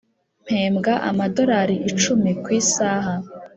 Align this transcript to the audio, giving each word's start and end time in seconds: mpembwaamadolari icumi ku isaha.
mpembwaamadolari 0.43 1.75
icumi 1.91 2.31
ku 2.43 2.49
isaha. 2.59 3.13